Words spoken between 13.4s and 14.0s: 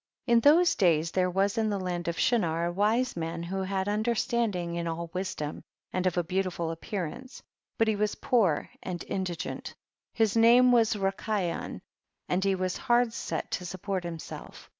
to sup